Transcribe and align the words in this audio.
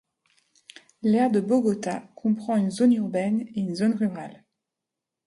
L'aire 1.03 1.29
de 1.29 1.39
Bogota 1.39 2.01
comprend 2.15 2.55
une 2.55 2.71
zone 2.71 2.93
urbaine 2.93 3.41
et 3.53 3.59
une 3.61 3.75
zone 3.75 3.93
rurale. 3.93 4.43